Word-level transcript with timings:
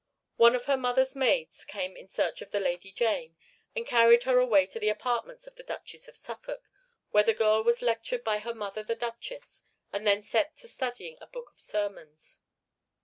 One 0.37 0.55
of 0.55 0.65
her 0.65 0.77
mother's 0.77 1.15
maids 1.15 1.63
came 1.63 1.95
in 1.95 2.07
search 2.07 2.41
of 2.41 2.49
the 2.49 2.59
Lady 2.59 2.91
Jane, 2.91 3.35
and 3.75 3.85
carried 3.85 4.23
her 4.23 4.39
away 4.39 4.65
to 4.65 4.79
the 4.79 4.89
apartments 4.89 5.45
of 5.45 5.53
the 5.57 5.63
Duchess 5.63 6.07
of 6.07 6.17
Suffolk, 6.17 6.67
where 7.11 7.21
the 7.23 7.35
girl 7.35 7.63
was 7.63 7.83
lectured 7.83 8.23
by 8.23 8.39
her 8.39 8.55
mother 8.55 8.81
the 8.81 8.95
Duchess, 8.95 9.61
and 9.93 10.07
then 10.07 10.23
set 10.23 10.57
to 10.57 10.67
studying 10.67 11.17
a 11.21 11.27
book 11.27 11.51
of 11.51 11.59
sermons. 11.59 12.39